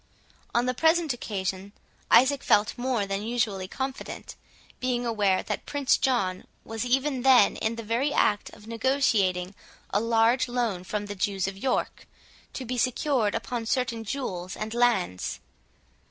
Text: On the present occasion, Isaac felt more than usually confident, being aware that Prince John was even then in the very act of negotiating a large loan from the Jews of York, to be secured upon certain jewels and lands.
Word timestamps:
On 0.55 0.65
the 0.65 0.73
present 0.73 1.13
occasion, 1.13 1.73
Isaac 2.09 2.41
felt 2.41 2.75
more 2.75 3.05
than 3.05 3.21
usually 3.21 3.67
confident, 3.67 4.35
being 4.79 5.05
aware 5.05 5.43
that 5.43 5.67
Prince 5.67 5.95
John 5.95 6.45
was 6.63 6.83
even 6.83 7.21
then 7.21 7.55
in 7.57 7.75
the 7.75 7.83
very 7.83 8.11
act 8.11 8.49
of 8.49 8.65
negotiating 8.65 9.53
a 9.91 9.99
large 9.99 10.47
loan 10.47 10.83
from 10.83 11.05
the 11.05 11.13
Jews 11.13 11.47
of 11.47 11.55
York, 11.55 12.07
to 12.53 12.65
be 12.65 12.79
secured 12.79 13.35
upon 13.35 13.67
certain 13.67 14.03
jewels 14.03 14.55
and 14.57 14.73
lands. 14.73 15.39